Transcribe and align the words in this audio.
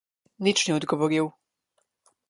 Nič 0.43 0.59
ni 0.65 0.73
odgovoril. 0.77 1.27